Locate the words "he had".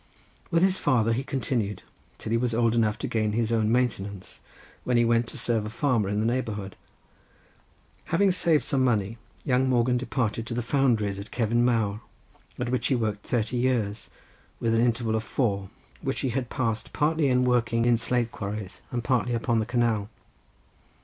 16.21-16.49